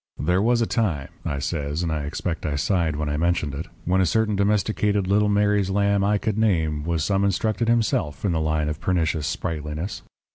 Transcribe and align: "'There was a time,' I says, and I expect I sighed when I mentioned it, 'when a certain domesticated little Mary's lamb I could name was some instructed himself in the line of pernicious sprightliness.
"'There 0.17 0.41
was 0.41 0.61
a 0.63 0.65
time,' 0.65 1.09
I 1.23 1.37
says, 1.37 1.83
and 1.83 1.91
I 1.91 2.05
expect 2.05 2.43
I 2.43 2.55
sighed 2.55 2.95
when 2.95 3.07
I 3.07 3.17
mentioned 3.17 3.53
it, 3.53 3.67
'when 3.85 4.01
a 4.01 4.05
certain 4.07 4.35
domesticated 4.35 5.05
little 5.05 5.29
Mary's 5.29 5.69
lamb 5.69 6.03
I 6.03 6.17
could 6.17 6.39
name 6.39 6.83
was 6.83 7.03
some 7.03 7.23
instructed 7.23 7.67
himself 7.67 8.25
in 8.25 8.31
the 8.31 8.41
line 8.41 8.67
of 8.67 8.81
pernicious 8.81 9.27
sprightliness. 9.27 10.01